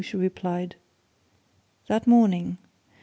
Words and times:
she 0.03 0.17
replied. 0.17 0.75
"That 1.85 2.07
morning. 2.07 2.57